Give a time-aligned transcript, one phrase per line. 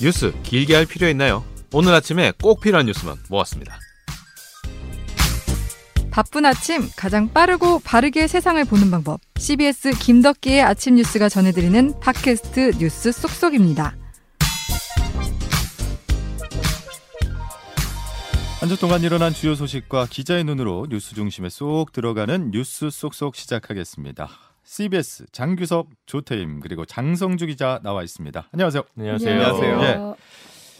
[0.00, 1.44] 뉴스 길게 할 필요 있나요?
[1.72, 3.78] 오늘 아침에 꼭 필요한 뉴스만 모았습니다.
[6.10, 9.20] 바쁜 아침 가장 빠르고 바르게 세상을 보는 방법.
[9.36, 13.94] CBS 김덕기의 아침 뉴스가 전해드리는 팟캐스트 뉴스 쏙쏙입니다.
[18.60, 24.28] 한 주 동안 일어난 주요 소식과 기자의 눈으로 뉴스 중심에 쏙 들어가는 뉴스 쏙쏙 시작하겠습니다.
[24.72, 28.48] CBS 장규섭, 조태임 그리고 장성주 기자 나와 있습니다.
[28.52, 28.82] 안녕하세요.
[28.98, 29.32] 안녕하세요.
[29.32, 29.80] 안녕하세요.
[29.82, 30.14] 예.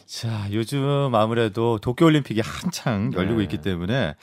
[0.04, 3.44] 자, 요즘 아무래도 도쿄올림픽이 한창 열리고 네.
[3.44, 4.14] 있기 때문에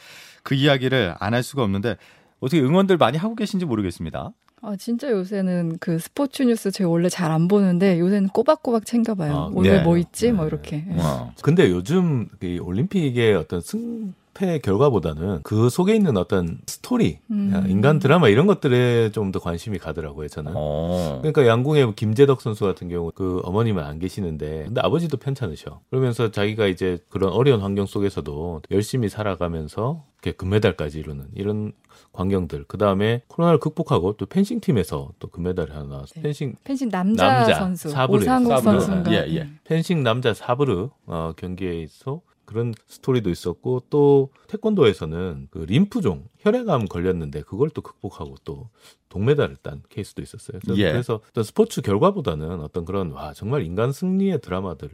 [0.43, 1.97] 그 이야기를 안 할 수가 없는데
[2.41, 4.33] 어떻게 응원들 많이 하고 계신지 모르겠습니다.
[4.61, 9.33] 아, 진짜 요새는 그 스포츠 뉴스 제가 원래 잘 안 보는데 요새는 꼬박꼬박 챙겨봐요.
[9.35, 9.83] 아, 오늘 네.
[9.83, 10.31] 뭐 있지?
[10.31, 10.49] 뭐 네.
[10.49, 10.85] 이렇게.
[10.95, 11.31] 와.
[11.41, 17.65] 근데 요즘 이 올림픽의 어떤 승 패 결과보다는 그 속에 있는 어떤 스토리, 음.
[17.69, 20.51] 인간 드라마 이런 것들에 좀 더 관심이 가더라고요, 저는.
[20.55, 21.17] 어.
[21.21, 25.81] 그러니까 양궁의 김재덕 선수 같은 경우 그 어머님은 안 계시는데 근데 아버지도 편찮으셔.
[25.89, 31.71] 그러면서 자기가 이제 그런 어려운 환경 속에서도 열심히 살아가면서 이렇게 금메달까지 이루는 이런
[32.11, 32.65] 광경들.
[32.67, 36.13] 그 다음에 코로나를 극복하고 또 펜싱 팀에서 또 금메달을 하나 나왔어.
[36.15, 36.21] 네.
[36.21, 38.79] 펜싱 펜싱 남자, 남자, 선수 사브르, 오상욱 사브르.
[38.81, 39.11] 선수인가?
[39.13, 39.49] 예, 예.
[39.63, 47.69] 펜싱 남자 사브르 어, 경기에서 그런 스토리도 있었고 또 태권도에서는 그 림프종 혈액암 걸렸는데 그걸
[47.69, 48.69] 또 극복하고 또
[49.09, 50.59] 동메달을 딴 케이스도 있었어요.
[50.63, 50.91] 그래서, 예.
[50.91, 54.89] 그래서 어떤 스포츠 결과보다는 어떤 그런 와 정말 인간 승리의 드라마들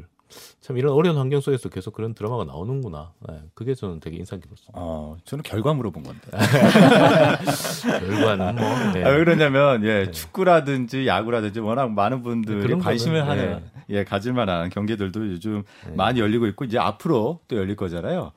[0.60, 3.14] 참 이런 어려운 환경 속에서 계속 그런 드라마가 나오는구나.
[3.28, 4.70] 네, 그게 저는 되게 인상 깊었어요.
[4.74, 6.22] 어, 저는 결과 물어본 건데.
[8.00, 9.04] 결과는 뭐 네.
[9.04, 10.12] 아, 왜 그러냐면 예, 네.
[10.12, 13.98] 축구라든지 야구라든지 워낙 많은 분들이 그런 관심을 하는 네.
[13.98, 15.96] 예, 가질 만한 경기들도 요즘 네.
[15.96, 18.32] 많이 열리고 있고 이제 앞으로 또 열릴 거잖아요.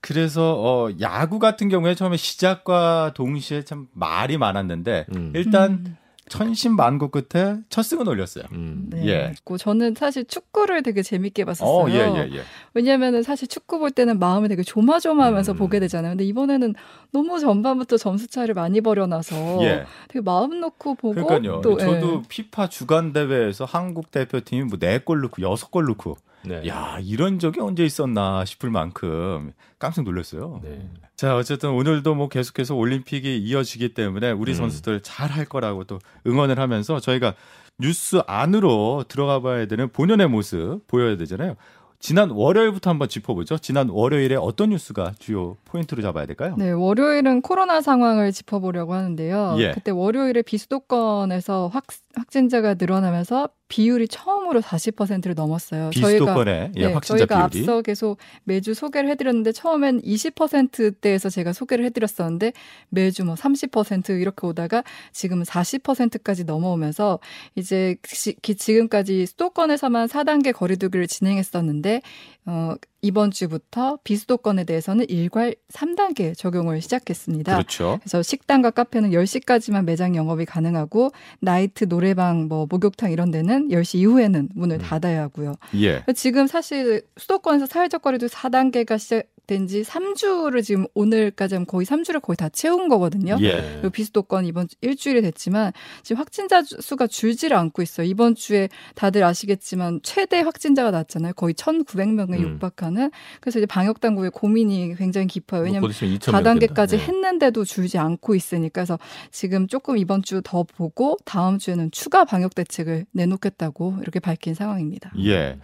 [0.00, 5.32] 그래서 어 야구 같은 경우에 처음에 시작과 동시에 참 말이 많았는데 음.
[5.34, 5.96] 일단 음.
[6.30, 8.44] 천신만고 끝에 첫 승은 올렸어요.
[8.52, 8.86] 음.
[8.88, 9.06] 네.
[9.06, 9.34] 예.
[9.44, 11.68] 고 저는 사실 축구를 되게 재밌게 봤었어요.
[11.68, 12.42] 어, 예, 예, 예.
[12.72, 15.56] 왜냐면은 사실 축구 볼 때는 마음이 되게 조마조마하면서 음.
[15.56, 16.12] 보게 되잖아요.
[16.12, 16.74] 근데 이번에는
[17.10, 19.84] 너무 전반부터 점수 차를 많이 벌여놔서 예.
[20.08, 21.60] 되게 마음 놓고 보고 그러니까요.
[21.62, 22.22] 또 저도 예.
[22.28, 26.66] 피파 주간 대회에서 한국 대표팀이 뭐네골 넣고 여섯 골 넣고 네.
[26.68, 30.60] 야, 이런 적이 언제 있었나 싶을 만큼 깜짝 놀랐어요.
[30.62, 30.88] 네.
[31.16, 34.56] 자, 어쨌든 오늘도 뭐 계속해서 올림픽이 이어지기 때문에 우리 음.
[34.56, 37.34] 선수들 잘할 거라고 또 응원을 하면서 저희가
[37.78, 41.56] 뉴스 안으로 들어가 봐야 되는 본연의 모습 보여야 되잖아요.
[41.98, 43.58] 지난 월요일부터 한번 짚어보죠.
[43.58, 46.54] 지난 월요일에 어떤 뉴스가 주요 포인트로 잡아야 될까요?
[46.56, 49.56] 네, 월요일은 코로나 상황을 짚어보려고 하는데요.
[49.58, 49.72] 예.
[49.72, 51.84] 그때 월요일에 비수도권에서 확,
[52.14, 55.90] 확진자가 늘어나면서 비율이 처음으로 40%를 넘었어요.
[55.90, 62.52] 비수도권의 예, 네, 저희가 비율이 앞서 계속 매주 소개를 해드렸는데 처음엔 20%대에서 제가 소개를 해드렸었는데
[62.88, 64.82] 매주 뭐 30% 이렇게 오다가
[65.12, 67.20] 지금은 40%까지 넘어오면서
[67.54, 67.96] 이제
[68.42, 72.02] 지금까지 수도권에서만 4단계 거리두기를 진행했었는데
[72.46, 77.52] 어, 이번 주부터 비수도권에 대해서는 일괄 3단계 적용을 시작했습니다.
[77.52, 77.98] 그렇죠.
[78.02, 83.98] 그래서 식당과 카페는 10시까지만 매장 영업이 가능하고 나이트 노 래방 뭐 목욕탕 이런 데는 10시
[83.98, 84.80] 이후에는 문을 음.
[84.80, 85.54] 닫아야 하고요.
[85.76, 86.02] 예.
[86.14, 92.36] 지금 사실 수도권에서 사회적 거리도 4단계가 시작 된지 3주를 지금 오늘까지 하면 거의 3주를 거의
[92.36, 93.36] 다 채운 거거든요.
[93.40, 93.60] 예.
[93.80, 95.72] 그리고 비수도권 이번 주 일주일이 됐지만
[96.04, 98.06] 지금 확진자 주- 수가 줄지를 않고 있어요.
[98.06, 101.32] 이번 주에 다들 아시겠지만 최대 확진자가 났잖아요.
[101.34, 102.40] 거의 1,900명에 음.
[102.54, 103.10] 육박하는.
[103.40, 105.62] 그래서 이제 방역 당국의 고민이 굉장히 깊어요.
[105.62, 106.86] 왜냐하면 곧 있으면 2,000명 4단계까지 된다.
[106.86, 106.98] 네.
[106.98, 108.98] 했는데도 줄지 않고 있으니까 그래서
[109.32, 115.12] 지금 조금 이번 주 더 보고 다음 주에는 추가 방역 대책을 내놓겠다고 이렇게 밝힌 상황입니다.
[115.24, 115.58] 예.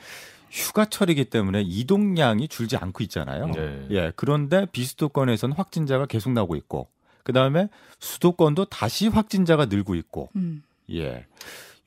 [0.50, 3.46] 휴가철이기 때문에 이동량이 줄지 않고 있잖아요.
[3.48, 3.86] 네.
[3.90, 4.12] 예.
[4.16, 6.88] 그런데 비수도권에서는 확진자가 계속 나오고 있고,
[7.22, 7.68] 그 다음에
[7.98, 10.62] 수도권도 다시 확진자가 늘고 있고, 음.
[10.92, 11.26] 예.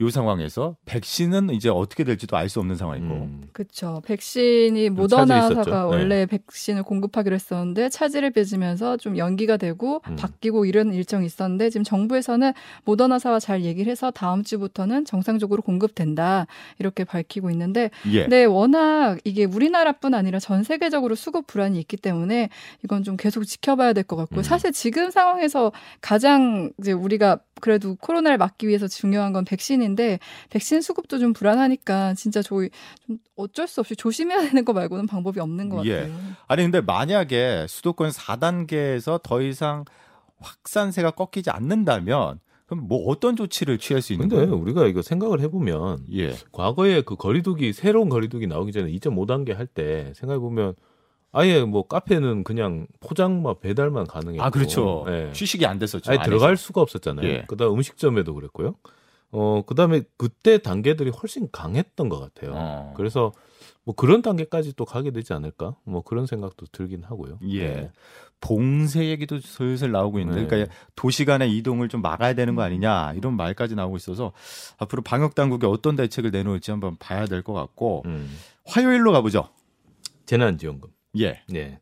[0.02, 3.44] 이 상황에서 백신은 이제 어떻게 될지도 알 수 없는 상황이고, 음.
[3.52, 4.02] 그렇죠.
[4.06, 5.64] 백신이 모더나사가.
[5.64, 5.72] 네.
[5.82, 10.16] 원래 백신을 공급하기로 했었는데 차질을 빚으면서 좀 연기가 되고 음.
[10.16, 12.54] 바뀌고 이런 일정이 있었는데 지금 정부에서는
[12.86, 16.48] 모더나사와 잘 얘기를 해서 다음 주부터는 정상적으로 공급된다
[16.80, 18.22] 이렇게 밝히고 있는데 예.
[18.22, 22.50] 근데 워낙 이게 우리나라뿐 아니라 전 세계적으로 수급 불안이 있기 때문에
[22.86, 24.40] 이건 좀 계속 지켜봐야 될 것 같고요.
[24.40, 24.44] 음.
[24.44, 25.72] 사실 지금 상황에서
[26.02, 30.20] 가장 이제 우리가 그래도 코로나를 막기 위해서 중요한 건 백신인 데
[30.50, 32.70] 백신 수급도 좀 불안하니까 진짜 저희
[33.06, 35.96] 좀 어쩔 수 없이 조심해야 되는 거 말고는 방법이 없는 것 예.
[36.02, 36.16] 같아요.
[36.48, 39.86] 아니 근데 만약에 수도권 4단계에서 더 이상
[40.40, 44.56] 확산세가 꺾이지 않는다면 그럼 뭐 어떤 조치를 취할 수 있는 근데 거예요?
[44.62, 46.34] 우리가 이거 생각을 해보면 예.
[46.52, 50.76] 과거에 그 거리두기 새로운 거리두기 나오기 전에 2.5단계 할 때 생각해 보면
[51.32, 55.06] 아예 뭐 카페는 그냥 포장만 배달만 가능했고 아 그렇죠.
[55.10, 55.32] 예.
[55.36, 56.12] 휴식이 안 됐었죠.
[56.12, 56.20] 아예.
[56.24, 57.28] 들어갈 수가 없었잖아요.
[57.28, 57.44] 예.
[57.48, 58.76] 그다음 음식점에도 그랬고요.
[59.32, 62.54] 어 그 다음에 그때 단계들이 훨씬 강했던 것 같아요.
[62.56, 62.94] 어.
[62.98, 63.32] 그래서
[63.84, 65.76] 뭐 그런 단계까지 또 가게 되지 않을까?
[65.84, 67.40] 뭐 그런 생각도 들긴 하고요.
[67.50, 67.68] 예.
[67.68, 67.92] 네.
[68.42, 70.48] 봉쇄 얘기도 슬슬 나오고 있는데, 네.
[70.48, 74.32] 그러니까 도시 간의 이동을 좀 막아야 되는 거 아니냐 이런 말까지 나오고 있어서
[74.78, 78.30] 앞으로 방역 당국이 어떤 대책을 내놓을지 한번 봐야 될 것 같고 음.
[78.66, 79.50] 화요일로 가보죠.
[80.26, 80.90] 재난지원금.
[81.20, 81.42] 예.
[81.50, 81.80] 네.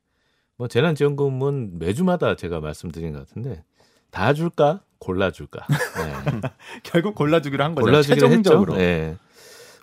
[0.57, 3.63] 뭐 재난지원금은 매주마다 제가 말씀드린 것 같은데
[4.09, 4.81] 다 줄까?
[4.99, 5.65] 골라줄까?
[5.69, 6.41] 네.
[6.83, 7.85] 결국 골라주기로 한 거죠.
[7.85, 8.73] 골라주기로 최종적으로.
[8.73, 8.81] 했죠.
[8.83, 9.15] 네.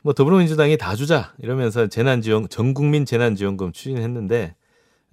[0.03, 4.55] 뭐 더불어민주당이 다 주자 이러면서 재난지원 전국민 재난지원금 추진했는데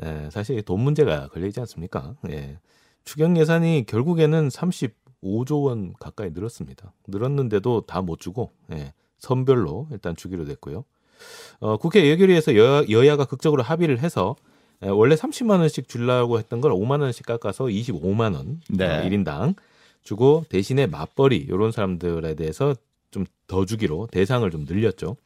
[0.03, 2.15] 에, 사실 돈 문제가 걸려 있지 않습니까?
[2.30, 2.59] 예.
[3.06, 6.94] 추경 예산이 결국에는 35조 원 가까이 늘었습니다.
[7.07, 8.94] 늘었는데도 다 못 주고 예.
[9.18, 10.83] 선별로 일단 주기로 됐고요.
[11.59, 14.36] 어, 국회 예결위에서 여, 여야가 극적으로 합의를 해서
[14.83, 18.86] 에, 원래 30만 원씩 주려고 했던 걸 5만 원씩 깎아서 25만 원 네.
[18.86, 19.56] 어, 1인당
[20.03, 22.75] 주고 대신에 맞벌이 이런 사람들에 대해서
[23.12, 25.18] 좀 더 주기로 대상을 좀 늘렸죠.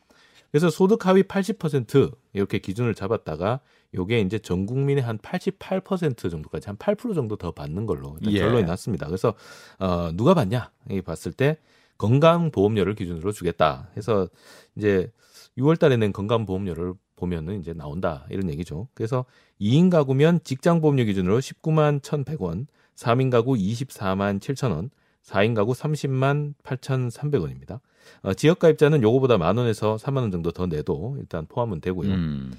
[0.50, 3.60] 그래서 소득 하위 80% 이렇게 기준을 잡았다가
[3.94, 8.40] 요게 이제 전 국민의 한 88% 정도까지 한 8% 정도 더 받는 걸로 예.
[8.40, 9.06] 결론이 났습니다.
[9.06, 9.36] 그래서
[9.78, 10.72] 어 누가 받냐?
[10.90, 11.58] 이 봤을 때
[12.00, 13.90] 건강보험료를 기준으로 주겠다.
[13.96, 14.28] 해서
[14.76, 15.12] 이제
[15.60, 18.26] 6월 달에 낸 건강보험료를 보면은 이제 나온다.
[18.32, 18.88] 이런 얘기죠.
[18.96, 19.26] 그래서
[19.62, 24.90] 2인 가구면 직장보험료 기준으로 19만 1,100원, 3인 가구 24만 7천 원,
[25.24, 27.80] 4인 가구 30만 8,300원입니다.
[28.22, 32.12] 어, 지역 가입자는 요거보다 만 원에서 3만 원 정도 더 내도 일단 포함은 되고요.
[32.12, 32.54] 음.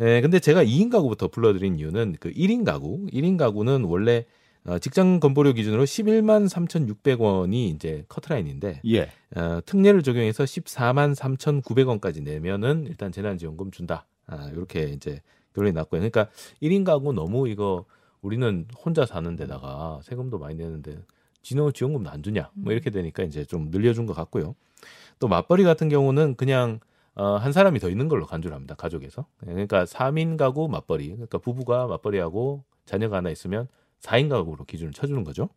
[0.00, 4.24] 예, 근데 제가 2인 가구부터 불러드린 이유는 그 1인 가구, 1인 가구는 원래
[4.64, 9.10] 어, 직장 건보료 기준으로 11만 3,600원이 이제 커트라인인데 예.
[9.34, 14.06] 어, 특례를 적용해서 14만 3,900원까지 내면은 일단 재난지원금 준다.
[14.26, 15.20] 아, 이렇게 이제
[15.54, 16.00] 결론이 났고요.
[16.00, 16.28] 그러니까
[16.62, 17.84] 1인 가구 너무 이거
[18.22, 20.98] 우리는 혼자 사는 데다가 세금도 많이 내는데
[21.42, 22.50] 진호 지원금도 안 주냐?
[22.54, 24.54] 뭐 이렇게 되니까 이제 좀 늘려준 것 같고요.
[25.18, 26.80] 또 맞벌이 같은 경우는 그냥
[27.14, 28.74] 어, 한 사람이 더 있는 걸로 간주를 합니다.
[28.74, 29.26] 가족에서.
[29.38, 31.08] 그러니까 3인 가구 맞벌이.
[31.08, 33.68] 그러니까 부부가 맞벌이하고 자녀가 하나 있으면
[34.00, 35.48] 4인 가구로 기준을 쳐주는 거죠.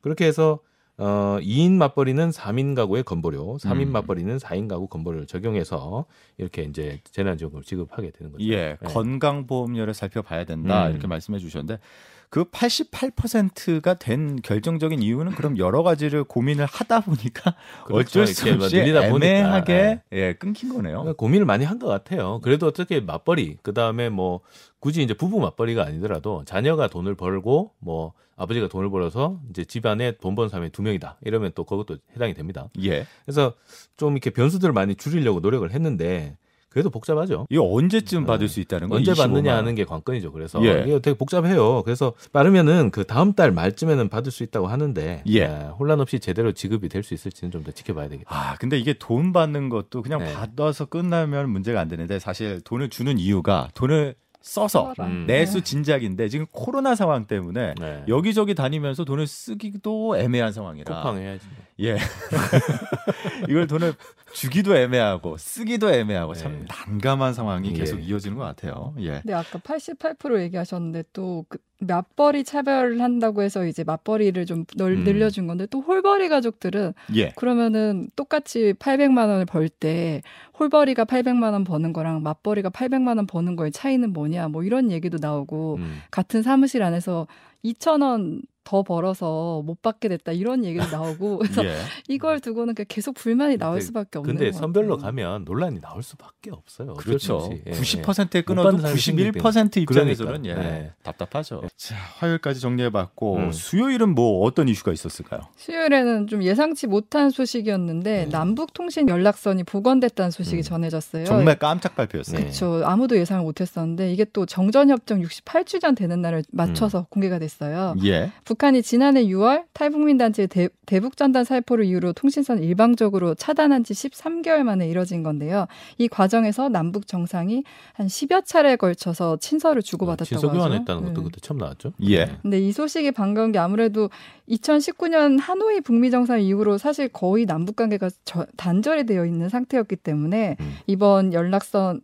[0.00, 0.60] 그렇게 해서
[1.00, 3.92] 어, 2인 맞벌이는 3인 가구의 건보료, 3인 음.
[3.92, 6.04] 맞벌이는 4인 가구 건보료를 적용해서
[6.36, 8.44] 이렇게 이제 재난지원금을 지급하게 되는 거죠.
[8.44, 8.76] 예.
[8.80, 8.92] 네.
[8.92, 10.86] 건강보험료를 살펴봐야 된다.
[10.86, 10.90] 음.
[10.90, 11.80] 이렇게 말씀해 주셨는데
[12.30, 17.54] 그 88%가 된 결정적인 이유는 그럼 여러 가지를 고민을 하다 보니까
[17.86, 18.20] 그렇죠.
[18.22, 19.26] 어쩔 수뭐 없이 늘리다 보니까.
[19.26, 20.02] 애매하게 네.
[20.12, 20.98] 예, 끊긴 거네요.
[21.00, 22.40] 그러니까 고민을 많이 한 것 같아요.
[22.42, 24.40] 그래도 어떻게 맞벌이, 그 다음에 뭐
[24.80, 30.34] 굳이 이제 부부 맞벌이가 아니더라도 자녀가 돈을 벌고 뭐 아버지가 돈을 벌어서 이제 집안에 돈
[30.34, 31.18] 버는 사람이 두 명이다.
[31.24, 32.68] 이러면 또 그것도 해당이 됩니다.
[32.82, 33.06] 예.
[33.24, 33.54] 그래서
[33.96, 36.36] 좀 이렇게 변수들을 많이 줄이려고 노력을 했는데
[36.70, 37.46] 그래도 복잡하죠.
[37.50, 38.26] 이거 언제쯤 네.
[38.26, 38.98] 받을 수 있다는 거예요?
[39.00, 39.58] 언제 25만 받느냐 원.
[39.58, 40.32] 하는 게 관건이죠.
[40.32, 40.82] 그래서 예.
[40.86, 41.82] 이게 되게 복잡해요.
[41.82, 45.32] 그래서 빠르면은 그 다음 달 말쯤에는 받을 수 있다고 하는데 예.
[45.34, 45.46] 예,
[45.78, 48.30] 혼란 없이 제대로 지급이 될 수 있을지는 좀 더 지켜봐야 되겠다.
[48.34, 50.32] 아, 근데 이게 돈 받는 것도 그냥 네.
[50.32, 54.94] 받아서 끝나면 문제가 안 되는데 사실 돈을 주는 이유가 돈을 써서.
[55.00, 55.26] 음.
[55.26, 58.04] 내수 진작인데 지금 코로나 상황 때문에 네.
[58.08, 61.46] 여기저기 다니면서 돈을 쓰기도 애매한 상황이라 쿠팡 해야지.
[61.46, 61.64] 뭐.
[61.80, 61.98] 예.
[63.48, 63.94] 이걸 돈을
[64.32, 66.40] 주기도 애매하고 쓰기도 애매하고 네.
[66.40, 67.74] 참 난감한 상황이 예.
[67.74, 68.94] 계속 이어지는 것 같아요.
[68.98, 69.20] 예.
[69.20, 75.04] 근데 아까 88% 얘기하셨는데 또 그 맞벌이 차별을 한다고 해서 이제 맞벌이를 좀 널, 음.
[75.04, 77.30] 늘려준 건데 또 홀벌이 가족들은 예.
[77.30, 80.20] 그러면은 똑같이 800만 원을 벌 때
[80.58, 85.18] 홀벌이가 800만 원 버는 거랑 맞벌이가 800만 원 버는 거의 차이는 뭐냐 뭐 이런 얘기도
[85.20, 86.00] 나오고 음.
[86.10, 87.26] 같은 사무실 안에서
[87.64, 91.76] 2천 원더 벌어서 못 받게 됐다 이런 얘기도 나오고 그래서 예.
[92.08, 95.06] 이걸 두고는 그냥 계속 불만이 나올 근데- 수밖에 없는 근데 것 선별로 같아요.
[95.06, 96.94] 가면 논란이 나올 수밖에 없어요.
[96.94, 97.36] 그렇죠.
[97.36, 97.62] 없이.
[97.66, 100.64] 예, 90%에 못 끊어도 받는 사람이 생길 91% 입장에서는 그러니까.
[100.64, 100.68] 예.
[100.70, 100.92] 네.
[101.02, 101.62] 답답하죠.
[101.76, 103.52] 자, 화요일까지 정리해봤고 음.
[103.52, 105.40] 수요일은 뭐 어떤 이슈가 있었을까요?
[105.56, 108.28] 수요일에는 좀 예상치 못한 소식이었는데 네.
[108.30, 110.62] 남북 통신 연락선이 복원됐다는 소식이 음.
[110.62, 111.24] 전해졌어요.
[111.24, 112.36] 정말 깜짝 발표였어요.
[112.36, 112.42] 네.
[112.44, 112.82] 그렇죠.
[112.84, 117.94] 아무도 예상을 못했었는데 이게 또 정전협정 68주년 되는 날을 맞춰서 공개가 됐어요.
[118.04, 118.30] 예.
[118.50, 124.88] 북한이 지난해 6월 탈북민 단체 대, 대북전단 살포를 이유로 통신선 일방적으로 차단한 지 13개월 만에
[124.88, 125.68] 이뤄진 건데요.
[125.98, 130.58] 이 과정에서 남북 정상이 한 10여 차례에 걸쳐서 친서를 주고받았다고 친서 하죠.
[130.58, 131.24] 교환했다는 것도 네.
[131.26, 131.92] 그때 처음 나왔죠.
[132.08, 132.24] 예.
[132.24, 132.36] 네.
[132.42, 134.10] 근데 이 소식이 반가운 게 아무래도
[134.48, 140.56] 2019년 하노이 북미 정상 이후로 사실 거의 남북 관계가 저- 단절이 되어 있는 상태였기 때문에
[140.58, 140.74] 음.
[140.88, 142.00] 이번 연락선이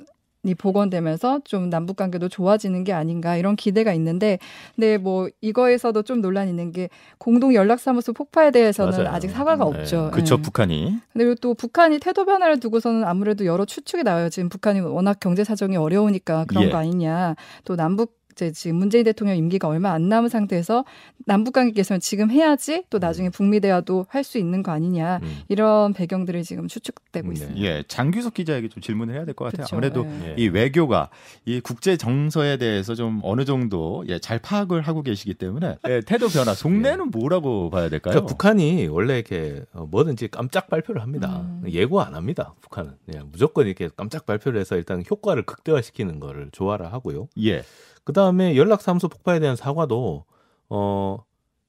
[0.54, 4.38] 복원되면서 좀 남북 관계도 좋아지는 게 아닌가 이런 기대가 있는데
[4.74, 6.88] 근데 뭐 이거에서도 좀 논란이 있는 게
[7.18, 9.08] 공동 연락사무소 폭파에 대해서는 맞아요.
[9.14, 9.70] 아직 사과가 네.
[9.80, 10.10] 없죠.
[10.12, 10.42] 그쵸 예.
[10.42, 10.96] 북한이.
[11.12, 14.28] 그리고 또 북한이 태도 변화를 두고서는 아무래도 여러 추측이 나와요.
[14.28, 16.70] 지금 북한이 워낙 경제 사정이 어려우니까 그런 예.
[16.70, 17.34] 거 아니냐.
[17.64, 20.84] 또 남북 이제 지금 문재인 대통령 임기가 얼마 안 남은 상태에서
[21.24, 25.38] 남북 관계 개선 지금 해야지 또 나중에 북미 대화도 할 수 있는 거 아니냐 음.
[25.48, 27.32] 이런 배경들이 지금 추측되고 네.
[27.34, 27.60] 있습니다.
[27.62, 29.64] 예, 장규석 기자에게 좀 질문을 해야 될 것 같아요.
[29.64, 30.30] 그쵸, 아무래도 예.
[30.30, 30.34] 예.
[30.36, 31.10] 이 외교가
[31.44, 36.26] 이 국제 정서에 대해서 좀 어느 정도 예, 잘 파악을 하고 계시기 때문에 예, 태도
[36.26, 38.10] 변화, 속내는 뭐라고 봐야 될까요?
[38.14, 41.42] 그러니까 북한이 원래 이렇게 어, 뭐든지 깜짝 발표를 합니다.
[41.42, 41.62] 음.
[41.68, 42.52] 예고 안 합니다.
[42.62, 47.28] 북한은 그냥 무조건 이렇게 깜짝 발표를 해서 일단 효과를 극대화시키는 거를 좋아라 하고요.
[47.44, 47.62] 예,
[48.06, 50.24] 그 다음에 연락사무소 폭파에 대한 사과도
[50.68, 51.18] 어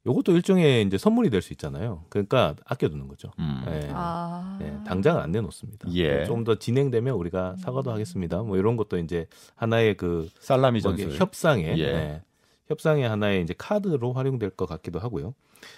[0.05, 2.05] 요것도 일종의 이제 선물이 될 수 있잖아요.
[2.09, 3.31] 그러니까 아껴두는 거죠.
[3.39, 3.63] 음.
[3.67, 3.89] 예.
[3.91, 4.59] 아.
[4.61, 5.89] 예, 당장은 안 내놓습니다.
[5.95, 6.25] 예.
[6.25, 8.43] 좀더 진행되면 우리가 사과도 하겠습니다.
[8.43, 9.25] 뭐 이런 것도 이제
[9.55, 11.11] 하나의 그 살라미 전술.
[11.13, 11.83] 협상의 예.
[11.83, 12.21] 예,
[12.67, 15.33] 협상의 하나의 이제 카드로 활용될 것 같기도 하고요.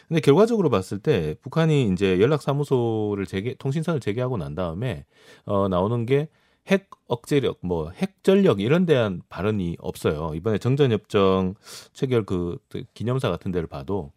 [0.09, 5.05] 근데 결과적으로 봤을 때 북한이 이제 연락 사무소를 재개 통신선을 재개하고 난 다음에
[5.45, 6.27] 어 나오는 게
[6.69, 10.31] 핵 억제력, 뭐 핵전력 이런 대한 발언이 없어요.
[10.35, 11.55] 이번에 정전협정
[11.93, 12.59] 체결 그
[12.93, 14.11] 기념사 같은 데를 봐도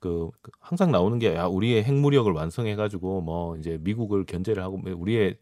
[0.00, 4.78] 그, 그 항상 나오는 게 야, 우리의 핵무력을 완성해 가지고 뭐 이제 미국을 견제를 하고
[4.78, 5.36] 뭐 우리의.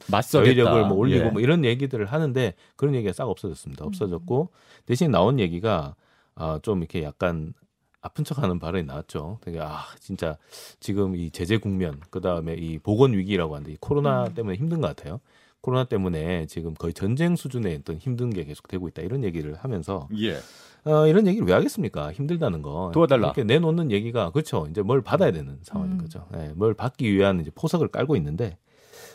[0.45, 1.31] 저희력을 뭐 올리고 예.
[1.31, 3.85] 뭐 이런 얘기들을 하는데 그런 얘기가 싹 없어졌습니다.
[3.85, 4.51] 없어졌고
[4.87, 5.95] 대신 나온 얘기가
[6.35, 7.53] 아, 좀 이렇게 약간
[8.01, 9.39] 아픈 척하는 발언이 나왔죠.
[9.43, 10.37] 되게 아 진짜
[10.81, 14.95] 지금 이 제재 국면 그 다음에 이 보건 위기라고 하는데 이 코로나 때문에 힘든 것
[14.95, 15.21] 같아요.
[15.61, 20.09] 코로나 때문에 지금 거의 전쟁 수준의 어떤 힘든 게 계속 되고 있다 이런 얘기를 하면서
[20.19, 20.37] 예.
[20.85, 22.13] 어, 이런 얘기를 왜 하겠습니까?
[22.13, 22.93] 힘들다는 거.
[22.95, 23.29] 도와달라.
[23.29, 24.69] 이렇게 내놓는 얘기가 그렇죠.
[24.71, 25.99] 이제 뭘 받아야 되는 상황인 음.
[25.99, 26.29] 거죠.
[26.35, 28.57] 예, 뭘 받기 위한 이제 포석을 깔고 있는데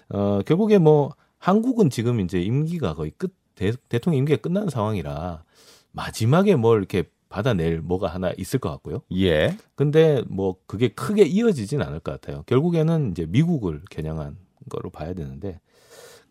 [0.09, 5.43] 어, 결국에 뭐 한국은 지금 이제 임기가 거의 끝 대, 대통령 임기가 끝난 상황이라
[5.91, 9.01] 마지막에 뭘 이렇게 받아낼 뭐가 하나 있을 것 같고요.
[9.15, 9.55] 예.
[9.75, 12.43] 근데 뭐 그게 크게 이어지진 않을 것 같아요.
[12.47, 14.35] 결국에는 이제 미국을 겨냥한
[14.69, 15.61] 거로 봐야 되는데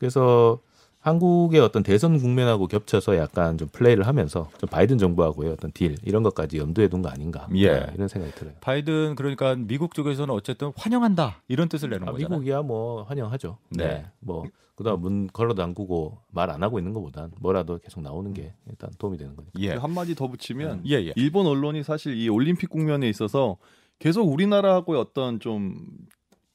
[0.01, 0.59] 그래서
[1.01, 6.23] 한국의 어떤 대선 국면하고 겹쳐서 약간 좀 플레이를 하면서 좀 바이든 정부하고의 어떤 딜 이런
[6.23, 7.71] 것까지 염두에 둔 거 아닌가 예.
[7.73, 8.55] 네, 이런 생각이 들어요.
[8.61, 12.29] 바이든 그러니까 미국 쪽에서는 어쨌든 환영한다 이런 뜻을 내는 아, 거잖아요.
[12.41, 13.57] 미국이야 뭐 환영하죠.
[13.71, 13.85] 네.
[13.87, 14.07] 네.
[14.21, 18.91] 뭐 그다음 문 걸어 담그고 말 안 하고 있는 것보단 뭐라도 계속 나오는 게 일단
[18.99, 19.53] 도움이 되는 거니까.
[19.61, 19.71] 예.
[19.73, 21.13] 한 마디 더 붙이면 예, 예.
[21.17, 23.57] 일본 언론이 사실 이 올림픽 국면에 있어서
[23.99, 25.79] 계속 우리나라하고의 어떤 좀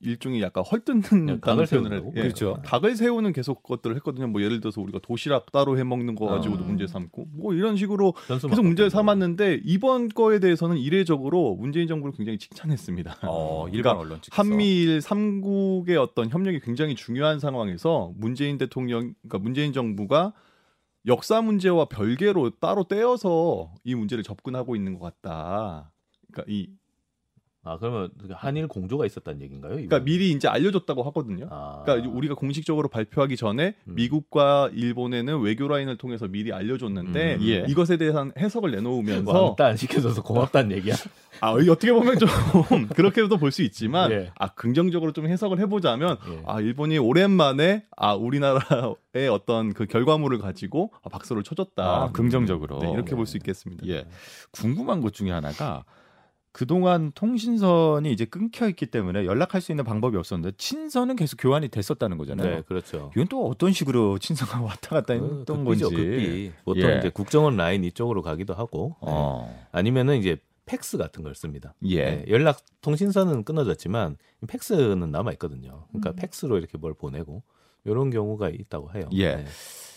[0.06, 2.14] 일종의 약간 헐뜯는 각을 표현을 세운다고?
[2.16, 2.62] 예, 그렇죠.
[2.64, 4.28] 닭을 세우는 계속 것들을 했거든요.
[4.28, 6.68] 뭐 예를 들어서 우리가 도시락 따로 해 먹는 거 가지고도 아.
[6.68, 8.90] 문제 삼고 뭐 이런 식으로 계속 거.
[8.90, 13.20] 삼았는데 이번 거에 대해서는 이례적으로 문재인 정부를 굉장히 칭찬했습니다.
[13.24, 14.42] 어, 일반 그러니까 언론 측에서.
[14.42, 20.34] 한미일 삼국의 어떤 협력이 굉장히 중요한 상황에서 문재인 대통령, 그러니까 문재인 정부가
[21.08, 25.92] 역사 문제와 별개로 따로 떼어서 이 문제를 접근하고 있는 것 같다.
[26.32, 26.70] 그러니까 이,
[27.66, 29.72] 아 그러면 그 한일 공조가 있었다는 얘기인가요?
[29.72, 30.06] 그러니까 이건?
[30.06, 31.48] 미리 이제 알려줬다고 하거든요.
[31.50, 31.82] 아.
[31.84, 33.96] 그러니까 우리가 공식적으로 발표하기 전에 음.
[33.96, 37.66] 미국과 일본에는 외교 라인을 통해서 미리 알려줬는데 음, 예.
[37.68, 40.94] 이것에 대한 해석을 내놓으면서 왕따 안 시켜줘서 고맙다는 얘기야.
[41.42, 42.30] 아이 어떻게 보면 좀
[42.96, 44.32] 그렇게도 볼 수 있지만 예.
[44.38, 46.42] 아 긍정적으로 좀 해석을 해보자면 예.
[46.46, 51.84] 아 일본이 오랜만에 아 우리나라의 어떤 그 결과물을 가지고 아, 박수를 쳐줬다.
[51.84, 52.80] 아, 긍정적으로.
[52.80, 53.16] 네, 이렇게 네.
[53.16, 53.88] 볼수 있겠습니다.
[53.88, 54.06] 예.
[54.52, 55.84] 궁금한 것 중에 하나가
[56.56, 62.18] 그동안 통신선이 이제 끊겨 있기 때문에 연락할 수 있는 방법이 없었는데 친선은 계속 교환이 됐었다는
[62.18, 62.50] 거잖아요.
[62.50, 63.12] 네, 그렇죠.
[63.14, 66.02] 이건 또 어떤 식으로 친선가 왔다 갔다 그, 했던 극비죠, 건지.
[66.02, 66.52] 극비.
[66.64, 66.98] 보통 예.
[67.00, 69.08] 이제 국정원 라인 이쪽으로 가기도 하고, 네.
[69.12, 69.68] 어.
[69.74, 71.76] 아니면은 이제 팩스 같은 걸 씁니다.
[71.88, 72.06] 예.
[72.06, 74.16] 네, 연락 통신선은 끊어졌지만
[74.48, 75.88] 팩스는 남아 있거든요.
[75.90, 76.16] 그러니까 음.
[76.16, 77.44] 팩스로 이렇게 뭘 보내고
[77.86, 79.10] 이런 경우가 있다고 해요.
[79.14, 79.36] 예.
[79.36, 79.46] 네.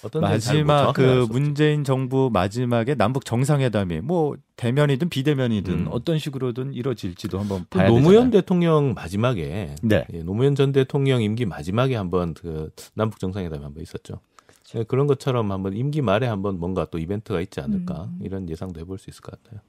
[0.04, 1.26] 어떤 마지막 그.
[1.28, 5.87] 문재인 정부 마지막에 남북 정상회담이 뭐 대면이든 비대면이든 음.
[5.90, 8.30] 어떤 식으로든 이루어질지도 한번 그 봐야 노무현 되잖아요.
[8.30, 10.07] 대통령 마지막에 네.
[10.12, 14.21] 예, 노무현 전 대통령 임기 마지막에 한번 그 남북 정상회담이 한번 있었죠.
[14.75, 18.18] 예, 그런 것처럼 한번 임기 말에 한번 뭔가 또 이벤트가 있지 않을까 음.
[18.22, 19.60] 이런 예상도 해볼 수 있을 것 같아요.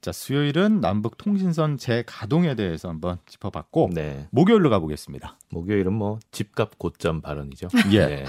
[0.00, 5.36] 자, 수요일은 남북 통신선 재가동에 대해서 한번 짚어봤고 네, 목요일로 가보겠습니다.
[5.50, 7.68] 목요일은 뭐 집값 고점 발언이죠.
[7.92, 8.06] 예.
[8.06, 8.24] 네.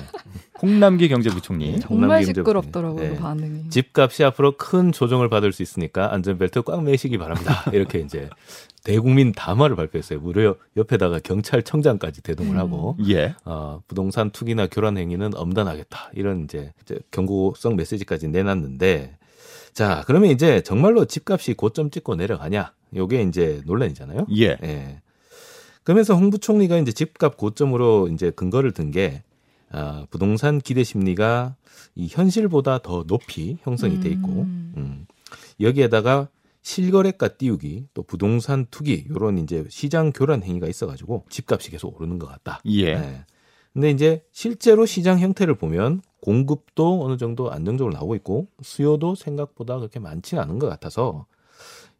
[0.62, 1.80] 홍남기 경제부총리.
[1.80, 2.26] 정말 경제부총리.
[2.26, 3.16] 시끄럽더라고요 네.
[3.18, 3.70] 반응이.
[3.70, 7.70] 집값이 앞으로 큰 조정을 받을 수 있으니까 안전벨트 꽉 매시기 바랍니다.
[7.74, 8.30] 이렇게 이제
[8.84, 10.20] 대국민 담화를 발표했어요.
[10.20, 12.60] 무려 옆에다가 경찰청장까지 대동을 음.
[12.60, 13.36] 하고 예.
[13.46, 15.91] 어, 부동산 투기나 교란 행위는 엄단하겠다.
[16.14, 19.18] 이런 이제, 이제 경고성 메시지까지 내놨는데
[19.74, 22.74] 자, 그러면 이제 정말로 집값이 고점 찍고 내려가냐?
[22.96, 24.28] 요게 이제 논란이잖아요.
[24.38, 24.58] 예.
[24.64, 25.02] 예.
[25.84, 29.24] 그러면서 홍 부총리가 이제 집값 고점으로 이제 근거를 든 게
[29.74, 31.56] 아, 부동산 기대 심리가
[31.96, 34.74] 이 현실보다 더 높이 형성이 돼 있고 음.
[34.76, 35.06] 음.
[35.62, 36.28] 여기에다가
[36.62, 42.28] 실거래가 띄우기 또 부동산 투기 요런 이제 시장 교란 행위가 있어가지고 집값이 계속 오르는 것
[42.28, 42.60] 같다.
[42.66, 42.96] 예.
[42.96, 43.26] 네.
[43.74, 50.00] 근데 이제 실제로 시장 형태를 보면 공급도 어느 정도 안정적으로 나오고 있고 수요도 생각보다 그렇게
[50.00, 51.26] 많지는 않은 것 같아서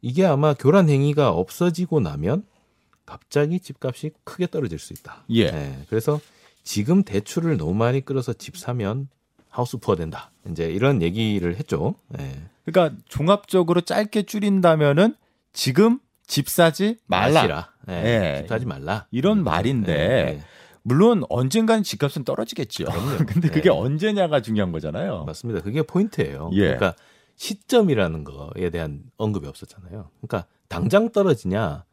[0.02, 2.46] 이게 아마 교란 행위가 없어지고 나면
[3.06, 5.24] 갑자기 집값이 크게 떨어질 수 있다.
[5.30, 5.52] 예.
[5.52, 6.20] 네, 그래서
[6.64, 9.10] 지금 대출을 너무 많이 끌어서 집 사면
[9.50, 10.32] 하우스 푸어 된다.
[10.50, 11.96] 이제 이런 얘기를 했죠.
[12.08, 12.42] 네.
[12.66, 15.16] 그러니까 종합적으로 짧게 줄인다면은
[15.52, 17.74] 지금 집 사지 말라.
[17.86, 18.42] 네, 예.
[18.42, 19.08] 집 사지 말라.
[19.12, 20.44] 이런 말인데 네,
[20.84, 22.86] 물론 언젠가는 집값은 떨어지겠죠.
[22.86, 23.26] 그럼요.
[23.28, 23.70] 근데 그게 네.
[23.70, 25.26] 언제냐가 중요한 거잖아요.
[25.26, 25.62] 맞습니다.
[25.62, 26.50] 그게 포인트예요.
[26.54, 26.62] 예.
[26.62, 26.96] 그러니까
[27.36, 30.10] 시점이라는 거에 대한 언급이 없었잖아요.
[30.22, 31.86] 그러니까 당장 떨어지냐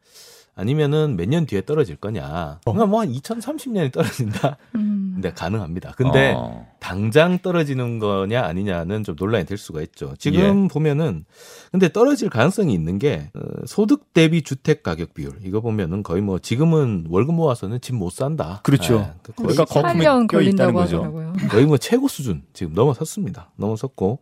[0.55, 2.59] 아니면은 몇 년 뒤에 떨어질 거냐.
[2.65, 4.57] 그러니까 뭐 한 2030년에 떨어진다.
[4.75, 5.11] 음.
[5.13, 5.93] 근데 가능합니다.
[5.97, 6.65] 근데 어.
[6.79, 10.13] 당장 떨어지는 거냐 아니냐는 좀 논란이 될 수가 있죠.
[10.17, 11.25] 지금 보면은
[11.71, 16.39] 근데 떨어질 가능성이 있는 게 어, 소득 대비 주택 가격 비율 이거 보면은 거의 뭐
[16.39, 18.61] 지금은 월급 모아서는 집 못 산다.
[18.63, 18.95] 그렇죠.
[18.95, 20.97] 예, 그 거의, 그러니까 거품이 8년 껴 있다는 거죠.
[20.97, 21.33] 하더라고요.
[21.51, 23.51] 거의 뭐 최고 수준 지금 넘어섰습니다.
[23.57, 24.19] 넘어섰고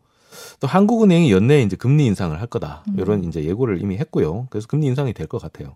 [0.60, 2.96] 또 한국은행이 연내에 이제 금리 인상을 할 거다 음.
[2.98, 4.48] 이런 이제 예고를 이미 했고요.
[4.50, 5.76] 그래서 금리 인상이 될 것 같아요.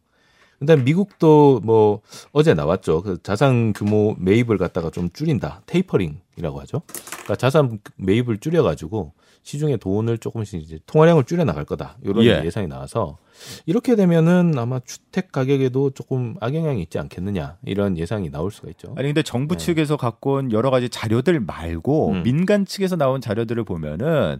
[0.61, 2.01] 그다음 미국도 뭐
[2.31, 3.01] 어제 나왔죠.
[3.01, 5.63] 그 자산 규모 매입을 갖다가 좀 줄인다.
[5.65, 6.83] 테이퍼링이라고 하죠.
[7.09, 11.97] 그러니까 자산 매입을 줄여가지고 시중에 돈을 조금씩 이제 통화량을 줄여 나갈 거다.
[12.03, 12.43] 이런 예.
[12.45, 13.17] 예상이 나와서
[13.65, 18.93] 이렇게 되면은 아마 주택 가격에도 조금 악영향이 있지 않겠느냐 이런 예상이 나올 수가 있죠.
[18.97, 19.65] 아니 근데 정부 네.
[19.65, 22.23] 측에서 갖고 온 여러 가지 자료들 말고 음.
[22.23, 24.39] 민간 측에서 나온 자료들을 보면은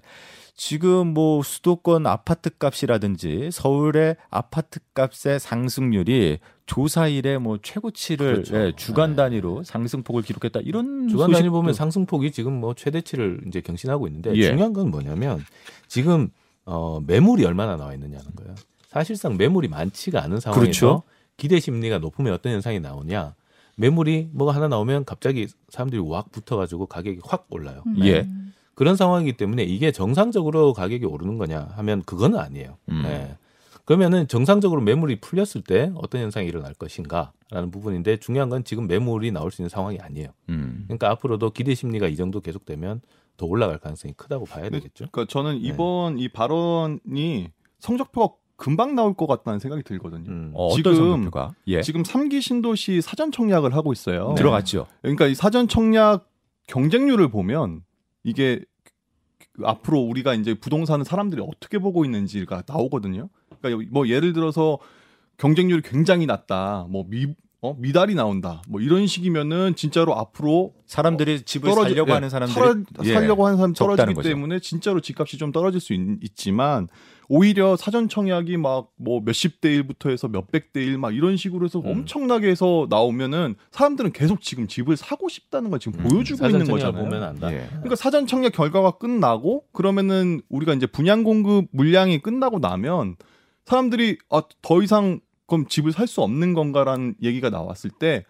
[0.55, 8.55] 지금 뭐 수도권 아파트 값이라든지 서울의 아파트 값의 상승률이 조사 이래 뭐 최고치를 그렇죠.
[8.57, 9.15] 예, 주간 네.
[9.17, 14.33] 단위로 상승폭을 기록했다 이런 주간 단위 소식도- 보면 상승폭이 지금 뭐 최대치를 이제 경신하고 있는데
[14.35, 14.43] 예.
[14.49, 15.43] 중요한 건 뭐냐면
[15.87, 16.29] 지금
[16.65, 18.53] 어 매물이 얼마나 나와 있느냐는 거예요.
[18.87, 21.03] 사실상 매물이 많지가 않은 상황에서 그렇죠.
[21.37, 23.33] 기대 심리가 높으면 어떤 현상이 나오냐?
[23.77, 27.83] 매물이 뭐가 하나 나오면 갑자기 사람들이 왁 붙어가지고 가격이 확 올라요.
[27.87, 27.95] 음.
[28.05, 28.27] 예.
[28.75, 32.77] 그런 상황이기 때문에 이게 정상적으로 가격이 오르는 거냐 하면 그거는 아니에요.
[32.89, 33.03] 음.
[33.05, 33.37] 예.
[33.85, 39.51] 그러면은 정상적으로 매물이 풀렸을 때 어떤 현상이 일어날 것인가라는 부분인데 중요한 건 지금 매물이 나올
[39.51, 40.29] 수 있는 상황이 아니에요.
[40.49, 40.83] 음.
[40.87, 43.01] 그러니까 앞으로도 기대 심리가 이 정도 계속되면
[43.37, 44.69] 더 올라갈 가능성이 크다고 봐야 네.
[44.71, 45.07] 되겠죠.
[45.11, 45.67] 그러니까 저는 네.
[45.67, 50.29] 이번 이 발언이 성적표가 금방 나올 것 같다는 생각이 들거든요.
[50.29, 50.51] 음.
[50.53, 51.81] 어, 어떤 지금- 성적표가 예.
[51.81, 54.29] 지금 3기 신도시 사전 청약을 하고 있어요.
[54.29, 54.35] 네.
[54.35, 54.85] 들어갔죠.
[55.01, 56.29] 그러니까 이 사전 청약
[56.67, 57.81] 경쟁률을 보면
[58.23, 58.61] 이게
[59.53, 63.29] 그 앞으로 우리가 이제 부동산을 사람들이 어떻게 보고 있는지가 나오거든요.
[63.61, 64.79] 그러니까 뭐 예를 들어서
[65.37, 66.85] 경쟁률이 굉장히 낮다.
[66.89, 67.27] 뭐 미,
[67.61, 68.61] 어, 미달이 나온다.
[68.69, 73.13] 뭐 이런 식이면은 진짜로 앞으로 사람들이 집을 떨어지- 살려고 예, 하는 사람들이 살아- 예.
[73.13, 74.29] 살려고 하는 사람 떨어지기 거죠.
[74.29, 76.87] 때문에 진짜로 집값이 좀 떨어질 수 있, 지만
[77.33, 81.87] 오히려 사전 청약이 막 뭐 몇십 대 1부터 해서 몇백 대1막 이런 식으로 해서 음.
[81.87, 87.03] 엄청나게 해서 나오면은 사람들은 계속 지금 집을 사고 싶다는 걸 지금 보여주고 사전 있는 거잖아요.
[87.03, 87.53] 보면 안다.
[87.53, 87.67] 예.
[87.69, 93.15] 그러니까 사전 청약 결과가 끝나고 그러면은 우리가 이제 분양 공급 물량이 끝나고 나면
[93.65, 98.25] 사람들이 아 더 이상 그럼 집을 살 수 없는 건가라는 얘기가 나왔을 때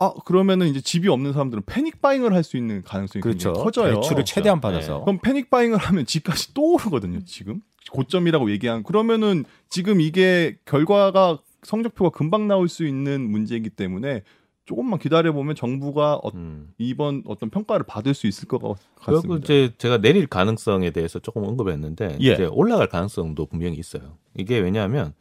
[0.00, 3.52] 아 그러면은 이제 집이 없는 사람들은 패닉 바잉을 할 수 있는 가능성이 그렇죠.
[3.52, 3.96] 커져요.
[3.96, 5.00] 대출을 최대한 받아서.
[5.00, 7.20] 그럼 패닉 바잉을 하면 집값이 또 오르거든요.
[7.24, 14.22] 지금 고점이라고 얘기한 그러면은 지금 이게 결과가 성적표가 금방 나올 수 있는 문제이기 때문에
[14.66, 16.68] 조금만 기다려 보면 정부가 어, 음.
[16.76, 18.60] 이번 어떤 평가를 받을 수 있을 것
[19.00, 19.42] 같습니다.
[19.42, 22.34] 이제 제가 내릴 가능성에 대해서 조금 언급을 했는데 예.
[22.34, 24.18] 이제 올라갈 가능성도 분명히 있어요.
[24.36, 25.14] 이게 왜냐하면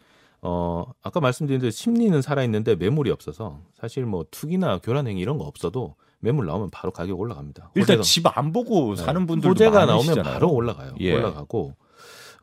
[0.50, 5.38] 어 아까 말씀드린 대로 심리는 살아 있는데 매물이 없어서 사실 뭐 투기나 교란 행위 이런
[5.38, 7.72] 거 없어도 매물 나오면 바로 가격 올라갑니다.
[7.76, 9.04] 일단 집 안 보고 네.
[9.04, 10.34] 사는 분들도 호재가 나오면 많으시잖아요.
[10.34, 10.96] 바로 올라가요.
[11.02, 11.14] 예.
[11.16, 11.76] 올라가고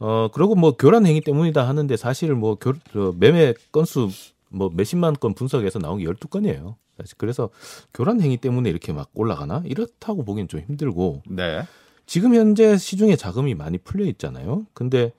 [0.01, 4.11] 어 그리고 뭐 교란 행위 때문이다 하는데 사실 뭐 교, 저 매매 건수
[4.51, 6.75] 뭐 몇십만 건 분석해서 나온 게 12건이에요.
[6.99, 7.49] 사실 그래서
[7.95, 9.63] 교란 행위 때문에 이렇게 막 올라가나?
[9.65, 11.63] 이렇다고 보기엔 좀 힘들고 네.
[12.07, 14.67] 지금 현재 시중에 자금이 많이 풀려 있잖아요.
[14.75, 15.13] 근데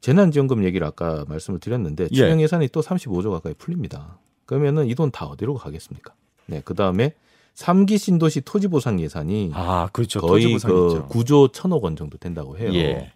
[0.00, 2.14] 재난지원금 얘기를 아까 말씀을 드렸는데 예.
[2.14, 4.18] 추경 예산이 또 35조 가까이 풀립니다.
[4.46, 6.12] 그러면은 이 돈 다 어디로 가겠습니까?
[6.46, 7.14] 네, 그 다음에
[7.54, 10.20] 3기 신도시 토지 보상 예산이 아, 그렇죠.
[10.20, 11.06] 거의 토지보상 그 있죠.
[11.08, 12.72] 9조 1천억 원 정도 된다고 해요.
[12.74, 13.12] 예.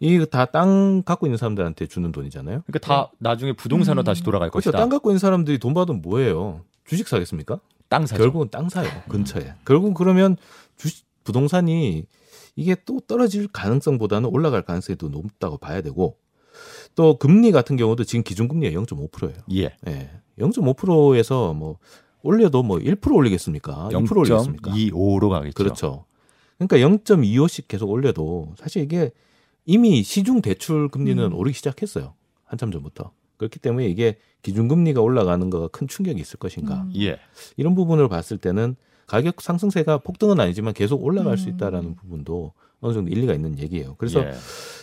[0.00, 2.62] 이거 다 땅 갖고 있는 사람들한테 주는 돈이잖아요.
[2.66, 4.04] 그러니까 다 나중에 부동산으로 음.
[4.04, 4.70] 다시 돌아갈 그렇죠.
[4.70, 4.78] 것이다.
[4.78, 6.60] 땅 갖고 있는 사람들이 돈 받으면 뭐예요?
[6.84, 7.58] 주식 사겠습니까?
[7.88, 8.22] 땅 사죠.
[8.22, 8.88] 결국은 땅 사요.
[9.08, 9.54] 근처에.
[9.64, 10.36] 결국 그러면
[10.76, 12.04] 주식 부동산이
[12.58, 16.18] 이게 또 떨어질 가능성보다는 올라갈 가능성이 더 높다고 봐야 되고
[16.96, 19.38] 또 금리 같은 경우도 지금 기준금리가 0.5%예요.
[19.52, 19.76] 예.
[19.86, 20.10] 예.
[20.40, 21.78] 0.5%에서 뭐
[22.22, 23.90] 올려도 뭐 1% 올리겠습니까?
[23.92, 24.72] 1% 올리겠습니까?
[24.72, 25.54] 0.25로 가겠죠.
[25.54, 26.04] 그렇죠.
[26.58, 29.12] 그러니까 0.25씩 계속 올려도 사실 이게
[29.64, 31.34] 이미 시중 대출 금리는 음.
[31.34, 32.14] 오르기 시작했어요.
[32.44, 33.12] 한참 전부터.
[33.36, 36.82] 그렇기 때문에 이게 기준금리가 올라가는 거가 큰 충격이 있을 것인가.
[36.82, 36.92] 음.
[36.96, 37.20] 예.
[37.56, 38.74] 이런 부분을 봤을 때는
[39.08, 41.54] 가격 상승세가 폭등은 아니지만 계속 올라갈 수 음.
[41.54, 43.96] 있다라는 부분도 어느 정도 일리가 있는 얘기예요.
[43.98, 44.32] 그래서 예.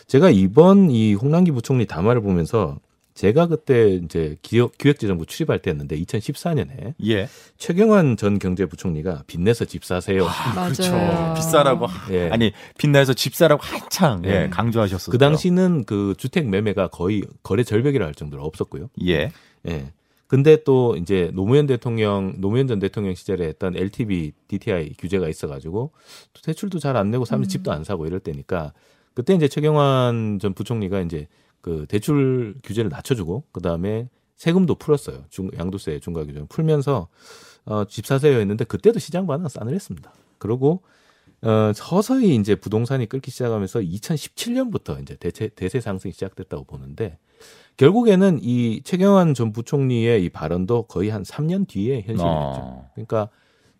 [0.07, 2.77] 제가 이번 이 홍남기 부총리 담화를 보면서
[3.13, 7.29] 제가 그때 이제 기업, 기획재정부 출입할 때였는데 2014년에 예.
[7.57, 10.25] 최경환 전 경제부총리가 빚내서 집 사세요.
[10.53, 10.73] 맞아요.
[10.73, 11.33] 그렇죠.
[11.35, 12.29] 비싸라고 예.
[12.29, 14.49] 아니 빛나서 집 사라고 한창 예, 네.
[14.49, 15.11] 강조하셨었죠.
[15.11, 18.89] 그 당시는 그 주택 매매가 거의 거래 절벽이라 할 정도로 없었고요.
[19.05, 19.31] 예.
[19.67, 19.93] 예.
[20.27, 25.91] 근데 또 이제 노무현 대통령, 노무현 전 대통령 시절에 했던 LTV, DTI 규제가 있어가지고
[26.33, 27.51] 또 대출도 잘 안 내고 사람들이 음.
[27.51, 28.73] 집도 안 사고 이럴 때니까
[29.13, 31.27] 그때 이제 최경환 전 부총리가 이제
[31.61, 35.25] 그 대출 규제를 낮춰주고 그 다음에 세금도 풀었어요.
[35.29, 37.07] 중, 양도세 중과 규제를 풀면서
[37.65, 40.13] 어, 집 사세요 했는데 그때도 시장 반응 싸늘했습니다.
[40.37, 40.81] 그리고
[41.41, 47.17] 어, 서서히 이제 부동산이 끓기 시작하면서 2017년부터 이제 대체, 대세 상승이 시작됐다고 보는데
[47.77, 52.25] 결국에는 이 최경환 전 부총리의 이 발언도 거의 한 3년 뒤에 현실이 됐죠.
[52.25, 52.89] 어.
[52.93, 53.29] 그러니까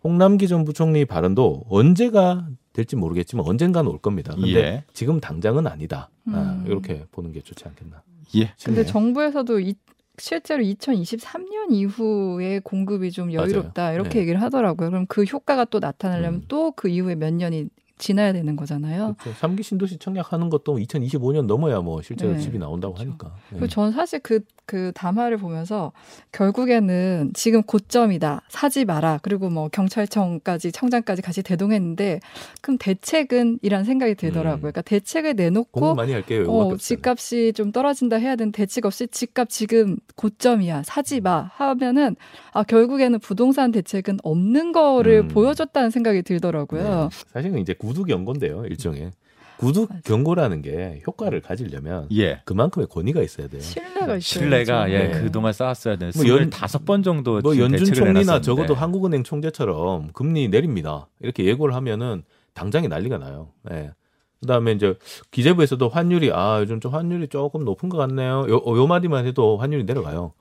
[0.04, 4.34] 홍남기 전 부총리 발언도 언제가 될지 모르겠지만 언젠가는 올 겁니다.
[4.34, 4.84] 근데 예.
[4.92, 6.10] 지금 당장은 아니다.
[6.30, 6.64] 아, 음.
[6.66, 8.02] 이렇게 보는 게 좋지 않겠나.
[8.36, 8.52] 예.
[8.62, 8.84] 근데.
[8.84, 9.74] 정부에서도 이,
[10.18, 13.94] 실제로 2023년 이후에 공급이 좀 여유롭다 맞아요.
[13.94, 14.20] 이렇게 네.
[14.20, 14.90] 얘기를 하더라고요.
[14.90, 16.44] 그럼 그 효과가 또 나타나려면 음.
[16.48, 19.14] 또그 이후에 몇 년이 지나야 되는 거잖아요.
[19.18, 19.38] 그렇죠.
[19.40, 22.38] 3기 신도시 청약하는 것도 2025년 넘어야 뭐 실제로 네.
[22.38, 23.10] 집이 나온다고 그렇죠.
[23.10, 23.34] 하니까.
[23.58, 23.66] 네.
[23.66, 25.92] 저는 사실 그, 그 담화를 보면서
[26.32, 28.42] 결국에는 지금 고점이다.
[28.48, 29.20] 사지 마라.
[29.22, 32.20] 그리고 뭐 경찰청까지, 청장까지 같이 대동했는데
[32.60, 33.60] 그럼 대책은?
[33.62, 34.56] 이란 생각이 들더라고요.
[34.56, 34.60] 음.
[34.60, 36.50] 그러니까 대책을 내놓고 많이 할게요.
[36.50, 36.76] 어.
[36.76, 40.82] 집값이 좀 떨어진다 해야 되는 대책 없이 집값 지금 고점이야.
[40.84, 41.50] 사지 마.
[41.54, 42.16] 하면은
[42.52, 45.28] 아, 결국에는 부동산 대책은 없는 거를 음.
[45.28, 47.08] 보여줬다는 생각이 들더라고요.
[47.10, 47.24] 네.
[47.32, 49.12] 사실은 이제 구두 경고인데요, 일종의.
[49.58, 50.00] 구두 맞아.
[50.04, 52.40] 경고라는 게 효과를 가지려면 예.
[52.44, 53.60] 그만큼의 권위가 있어야 돼요.
[53.60, 54.20] 신뢰가 있어요.
[54.20, 55.22] 신뢰가 예, 네.
[55.22, 58.44] 그동안 쌓았어야 되는 뭐 연- 25번 정도 뭐 연준 총리나 해놨었는데.
[58.44, 61.08] 적어도 한국은행 총재처럼 금리 내립니다.
[61.20, 62.22] 이렇게 예고를 하면은
[62.54, 63.50] 당장에 난리가 나요.
[63.70, 63.92] 예.
[64.40, 64.94] 그다음에 이제
[65.30, 68.46] 기재부에서도 환율이 아 요즘 좀 환율이 조금 높은 것 같네요.
[68.48, 70.34] 요, 요 마디만 해도 환율이 내려가요.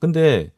[0.00, 0.52] 근데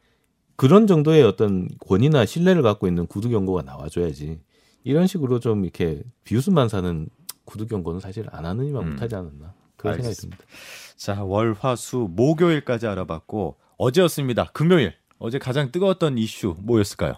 [0.57, 4.39] 그런 정도의 어떤 권위나 신뢰를 갖고 있는 구두 경고가 나와줘야지.
[4.83, 7.07] 이런 식으로 좀 이렇게 비웃음만 사는
[7.51, 8.89] 구두 경고는 사실 안 하는 이만 음.
[8.91, 10.37] 못하지 않았나 그런 생각이 알겠습니다.
[10.37, 10.57] 듭니다.
[10.95, 14.51] 자, 월, 화, 수, 목요일까지 알아봤고 어제였습니다.
[14.53, 14.93] 금요일.
[15.19, 17.15] 어제 가장 뜨거웠던 이슈 뭐였을까요?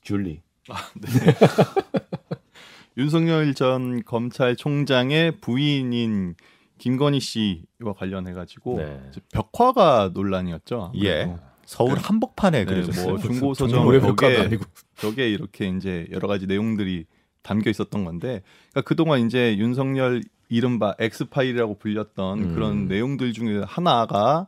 [0.00, 0.42] 줄리.
[2.96, 6.34] 윤석열 전 검찰총장의 부인인
[6.78, 9.00] 김건희 씨와 관련해 가지고 네.
[9.32, 10.92] 벽화가 논란이었죠.
[10.96, 11.26] 예.
[11.26, 13.08] 그래서 서울 한복판에 네, 그려졌어요.
[13.10, 14.64] 뭐 중고 서점 정부의 효과도 벽에 아니고.
[14.96, 17.06] 벽에 이렇게 이제 여러 가지 내용들이
[17.42, 22.54] 담겨 있었던 건데 그러니까 그동안 이제 윤석열 이른바 엑스파일이라고 불렸던 음.
[22.54, 24.46] 그런 내용들 중에 하나가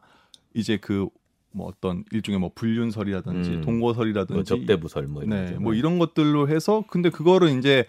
[0.55, 1.09] 이제 그
[1.55, 3.61] 뭐 어떤 일종의 뭐 불륜설이라든지 음.
[3.61, 5.52] 동거설이라든지 뭐 접대부설 뭐 이런 네.
[5.59, 7.85] 뭐 이런 것들로 해서 근데 그거를 이제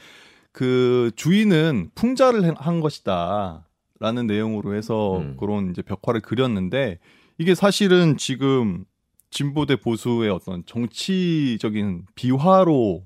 [0.51, 3.65] 그 주인은 풍자를 해- 한 것이다
[4.01, 5.37] 라는 내용으로 해서 음.
[5.39, 6.99] 그런 이제 벽화를 그렸는데
[7.37, 8.83] 이게 사실은 지금
[9.29, 13.03] 진보 대 보수의 어떤 정치적인 비화로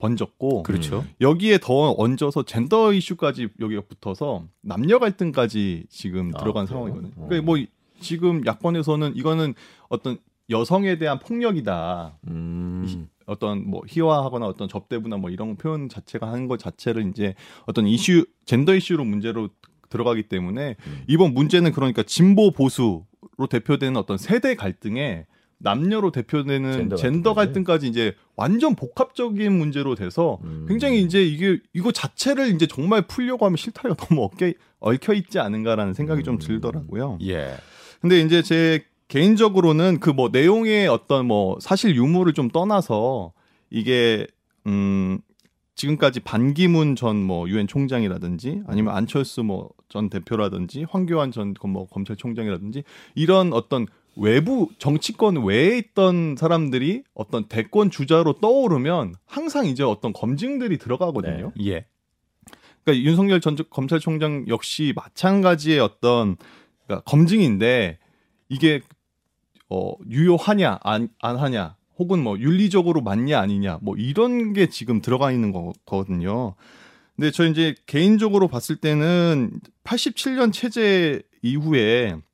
[0.00, 1.04] 번졌고 그렇죠.
[1.20, 6.78] 여기에 더 얹어서 젠더 이슈까지 여기가 붙어서 남녀 갈등까지 지금 아, 들어간 그래요?
[6.78, 7.12] 상황이거든요.
[7.16, 7.28] 어.
[7.28, 7.58] 그러니까 뭐
[8.00, 9.54] 지금 야권에서는 이거는
[9.88, 12.18] 어떤 여성에 대한 폭력이다.
[12.28, 13.08] 음.
[13.26, 17.34] 어떤 뭐 희화하거나 어떤 접대부나 뭐 이런 표현 자체가 하는 것 자체를 이제
[17.66, 19.50] 어떤 이슈 젠더 이슈로 문제로
[19.88, 21.02] 들어가기 때문에 음.
[21.06, 23.04] 이번 문제는 그러니까 진보 보수로
[23.48, 25.26] 대표되는 어떤 세대 갈등에
[25.62, 27.86] 남녀로 대표되는 젠더 갈등까지?
[27.86, 30.64] 이제 완전 복합적인 문제로 돼서 음.
[30.66, 35.94] 굉장히 이제 이게 이거 자체를 이제 정말 풀려고 하면 실타래가 너무 얽혀, 얽혀 있지 않은가라는
[35.94, 36.38] 생각이 좀 음.
[36.38, 37.18] 들더라고요.
[37.22, 37.54] 예.
[38.00, 43.32] 근데 이제 제 개인적으로는 그 뭐 내용의 어떤 뭐 사실 유무를 좀 떠나서
[43.70, 44.26] 이게
[44.66, 45.18] 음
[45.74, 52.84] 지금까지 반기문 전 뭐 유엔 총장이라든지 아니면 안철수 뭐 전 대표라든지 황교안 전 뭐 검찰총장이라든지
[53.16, 60.78] 이런 어떤 외부 정치권 외에 있던 사람들이 어떤 대권 주자로 떠오르면 항상 이제 어떤 검증들이
[60.78, 61.52] 들어가거든요.
[61.64, 61.86] 예.
[62.84, 66.36] 그러니까 윤석열 전 검찰총장 역시 마찬가지의 어떤
[66.86, 67.98] 그러니까 검증인데
[68.48, 68.80] 이게
[69.68, 75.30] 어 유효하냐 안, 안 하냐 혹은 뭐 윤리적으로 맞냐 아니냐 뭐 이런 게 지금 들어가
[75.30, 76.54] 있는 거, 거거든요.
[77.14, 82.29] 근데 저 이제 개인적으로 봤을 때는 87년 체제 이후에 그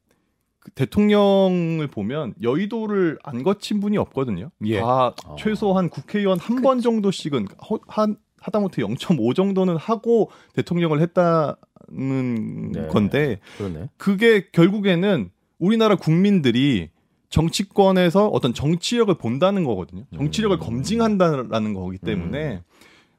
[0.75, 4.51] 대통령을 보면 여의도를 안 거친 분이 없거든요.
[4.65, 4.81] 예.
[4.81, 5.37] 다 어.
[5.39, 12.87] 최소한 국회의원 한 번 정도씩은 허- 한 하다못해 0.5 정도는 하고 대통령을 했다는 네.
[12.89, 13.89] 건데 그러네.
[13.97, 16.91] 그게 결국에는 우리나라 국민들이
[17.31, 20.05] 정치권에서 어떤 정치력을 본다는 거거든요.
[20.15, 20.61] 정치력을 음.
[20.61, 22.63] 검증한다는 거기 때문에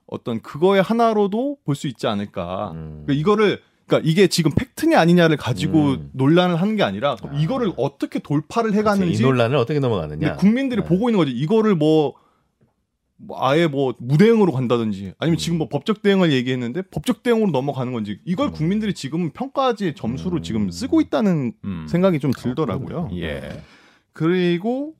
[0.07, 2.71] 어떤 그거의 하나로도 볼 수 있지 않을까.
[2.71, 3.03] 음.
[3.05, 6.09] 그러니까 이거를 그러니까 이게 지금 팩트냐 아니냐를 가지고 음.
[6.11, 7.39] 논란을 하는 게 아니라 아.
[7.39, 10.35] 이거를 어떻게 돌파를 해가는지 이 논란을 어떻게 넘어가느냐.
[10.35, 10.87] 국민들이 네.
[10.87, 11.31] 보고 있는 거지.
[11.31, 12.13] 이거를 뭐,
[13.15, 15.37] 뭐 아예 뭐 무대응으로 간다든지 아니면 음.
[15.37, 18.51] 지금 뭐 법적 대응을 얘기했는데 법적 대응으로 넘어가는 건지 이걸 음.
[18.51, 20.43] 국민들이 지금 평가지의 점수로 음.
[20.43, 21.87] 지금 쓰고 있다는 음.
[21.89, 23.09] 생각이 좀 들더라고요.
[23.13, 23.63] 예.
[24.11, 24.95] 그리고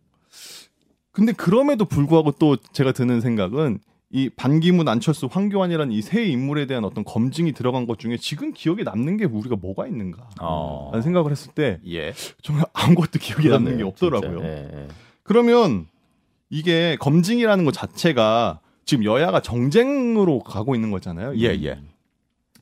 [1.12, 6.86] 근데 그럼에도 불구하고 또 제가 드는 생각은 이 반기문, 안철수, 황교안이라는 이 세 인물에 대한
[6.86, 10.30] 어떤 검증이 들어간 것 중에 지금 기억에 남는 게 우리가 뭐가 있는가?
[10.40, 10.90] 어.
[10.94, 12.14] 라는 생각을 했을 때 예.
[12.42, 14.44] 정말 아무것도 기억이 남는 게 없더라고요.
[14.44, 14.88] 예, 예.
[15.24, 15.88] 그러면
[16.50, 21.36] 이게 검증이라는 것 자체가 지금 여야가 정쟁으로 가고 있는 거잖아요.
[21.40, 21.82] 예, 예.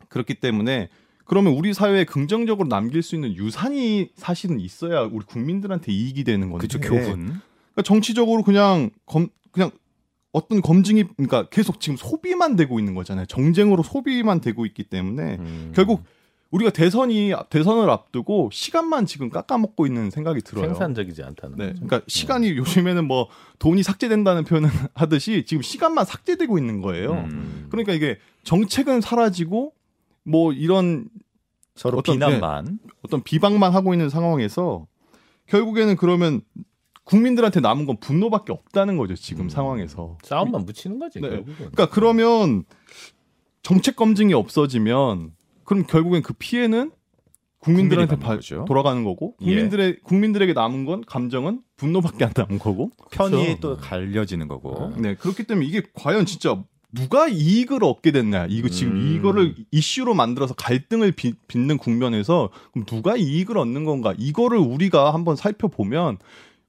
[0.10, 0.90] 그렇기 때문에
[1.26, 6.66] 그러면 우리 사회에 긍정적으로 남길 수 있는 유산이 사실은 있어야 우리 국민들한테 이익이 되는 건데.
[6.66, 7.04] 그쵸 교훈.
[7.74, 9.70] 그러니까 정치적으로 그냥 검 그냥
[10.36, 13.26] 어떤 검증이 그러니까 계속 지금 소비만 되고 있는 거잖아요.
[13.28, 15.72] 정쟁으로 소비만 되고 있기 때문에 음.
[15.74, 16.04] 결국
[16.52, 20.66] 우리가 대선이 대선을 앞두고 시간만 지금 깎아먹고 있는 생각이 들어요.
[20.68, 21.68] 생산적이지 않다는 네.
[21.68, 21.86] 거죠.
[21.86, 27.14] 그러니까 시간이 요즘에는 뭐 돈이 삭제된다는 표현을 하듯이 지금 시간만 삭제되고 있는 거예요.
[27.14, 27.68] 음.
[27.70, 29.74] 그러니까 이게 정책은 사라지고
[30.24, 31.08] 뭐 이런
[31.76, 32.80] 서로 어떤- 비난만.
[33.04, 34.86] 어떤 비방만 하고 있는 상황에서
[35.48, 36.42] 결국에는 그러면
[37.06, 39.50] 국민들한테 남은 건 분노밖에 없다는 거죠 지금 음.
[39.50, 40.18] 상황에서.
[40.24, 41.30] 싸움만 붙이는 거지 네.
[41.30, 41.56] 결국은.
[41.56, 42.66] 그러니까 그러면
[43.64, 45.32] 정책 검증이 없어지면
[45.64, 46.92] 그럼 결국엔 그 피해는
[47.60, 48.38] 국민들한테 바-.
[48.68, 49.46] 돌아가는 거고 예.
[49.46, 52.92] 국민들의 국민들에게 남은 건 감정은 분노밖에 안 남은 거고.
[53.12, 53.60] 편이 그렇죠.
[53.60, 54.92] 또 갈려지는 거고.
[54.96, 55.02] 네.
[55.02, 59.16] 네 그렇기 때문에 이게 과연 진짜 누가 이익을 얻게 됐냐 이거 지금 음.
[59.16, 65.36] 이거를 이슈로 만들어서 갈등을 빚, 빚는 국면에서 그럼 누가 이익을 얻는 건가 이거를 우리가 한번
[65.36, 66.20] 살펴보면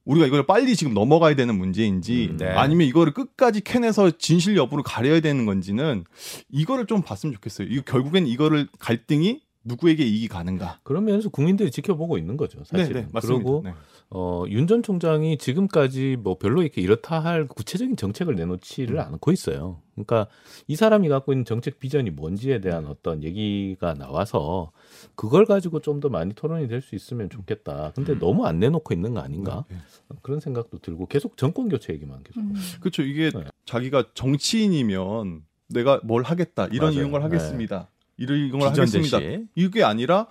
[0.06, 2.46] 우리가 이걸 빨리 지금 넘어가야 되는 문제인지 음, 네.
[2.46, 6.04] 아니면 이거를 끝까지 캐내서 진실 여부를 가려야 되는 건지는
[6.48, 7.68] 이거를 좀 봤으면 좋겠어요.
[7.70, 10.80] 이거 결국엔 이거를 갈등이 누구에게 이익이 가는가?
[10.84, 12.62] 그러면서 국민들이 지켜보고 있는 거죠.
[12.64, 12.94] 사실.
[12.94, 13.42] 네, 네, 맞습니다.
[13.44, 13.74] 그리고 네.
[14.10, 19.00] 어, 윤 전 총장이 지금까지 뭐 별로 이렇게 이렇다 할 구체적인 정책을 내놓지를 음.
[19.00, 19.80] 않고 있어요.
[19.94, 20.28] 그러니까
[20.68, 24.70] 이 사람이 갖고 있는 정책 비전이 뭔지에 대한 어떤 얘기가 나와서
[25.16, 27.92] 그걸 가지고 좀 더 많이 토론이 될 수 있으면 좋겠다.
[27.94, 28.18] 근데 음.
[28.18, 29.64] 너무 안 내놓고 있는 거 아닌가?
[29.70, 29.76] 네.
[30.22, 32.40] 그런 생각도 들고 계속 정권 교체 얘기만 계속.
[32.40, 32.54] 음.
[32.80, 33.02] 그렇죠.
[33.02, 33.44] 이게 네.
[33.64, 37.00] 자기가 정치인이면 내가 뭘 하겠다 이런 맞아요.
[37.00, 37.88] 이용을 하겠습니다.
[38.16, 39.18] 비전 하겠습니다.
[39.18, 39.44] 대시.
[39.54, 40.26] 이게 아니라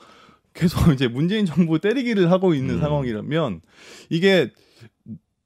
[0.54, 2.80] 계속 이제 문재인 정부 때리기를 하고 있는 음.
[2.80, 3.62] 상황이라면
[4.10, 4.52] 이게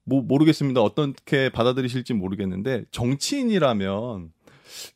[0.04, 0.80] 뭐 모르겠습니다.
[0.80, 4.32] 어떻게 받아들이실지 모르겠는데 정치인이라면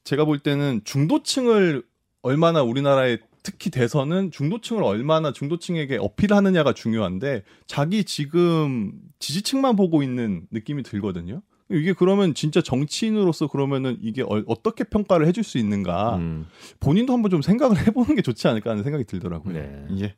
[0.05, 1.83] 제가 볼 때는 중도층을
[2.23, 10.83] 얼마나 우리나라에 특히 대선은 중도층을 얼마나 중도층에게 어필하느냐가 중요한데 자기 지금 지지층만 보고 있는 느낌이
[10.83, 11.43] 들거든요.
[11.71, 16.47] 이게 그러면 진짜 정치인으로서 그러면은 이게 어, 떻게 평가를 해줄 수 있는가 음.
[16.81, 19.55] 본인도 한번 좀 생각을 해보는 게 좋지 않을까 하는 생각이 들더라고요.
[19.55, 19.87] 네.
[20.01, 20.15] 예.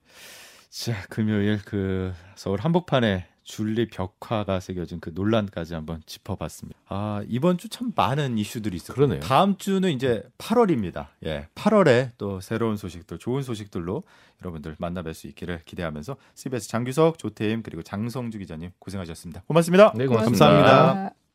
[0.70, 6.76] 자 금요일 그 서울 한복판에 줄리 벽화가 새겨진 그 논란까지 한번 짚어봤습니다.
[6.88, 8.96] 아 이번 주 참 많은 이슈들이 있어요.
[8.96, 9.20] 그러네요.
[9.20, 11.06] 다음 주는 이제 8월입니다.
[11.24, 14.02] 예, 8월에 또 새로운 소식들, 좋은 소식들로
[14.42, 19.44] 여러분들 만나뵐 수 있기를 기대하면서 CBS 장규석, 조태임 그리고 장성주 기자님 고생하셨습니다.
[19.46, 19.92] 고맙습니다.
[19.94, 20.44] 네, 고맙습니다.
[20.44, 20.76] 감사합니다.
[20.76, 21.25] 감사합니다.